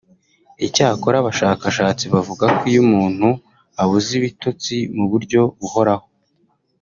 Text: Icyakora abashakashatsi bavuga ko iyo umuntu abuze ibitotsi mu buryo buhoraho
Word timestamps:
Icyakora 0.67 1.15
abashakashatsi 1.19 2.05
bavuga 2.13 2.43
ko 2.55 2.61
iyo 2.69 2.79
umuntu 2.85 3.27
abuze 3.81 4.11
ibitotsi 4.19 4.75
mu 4.95 5.05
buryo 5.11 5.41
buhoraho 5.59 6.05